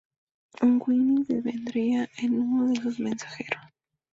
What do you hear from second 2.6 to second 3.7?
de sus mensajeros.